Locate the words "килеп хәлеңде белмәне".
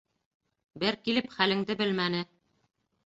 1.09-2.23